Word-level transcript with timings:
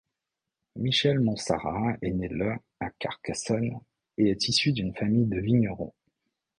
Michel 0.77 1.19
Montsarrat 1.19 1.95
est 2.01 2.09
né 2.13 2.27
le 2.27 2.53
à 2.79 2.89
Carcassonne 2.97 3.77
et 4.17 4.31
est 4.31 4.49
issu 4.49 4.71
d’une 4.71 4.95
famille 4.95 5.27
de 5.27 5.39
vignerons. 5.39 5.93